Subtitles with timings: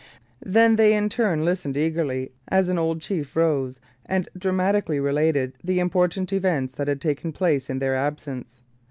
[0.43, 5.79] Then they in turn listened eagerly as an old chief rose and dramatically related the
[5.79, 8.63] important events that had taken place in their absence.